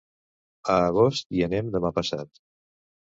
A 0.75 0.77
Agost 0.85 1.37
hi 1.39 1.45
anem 1.49 1.71
demà 1.77 1.93
passat. 1.99 2.43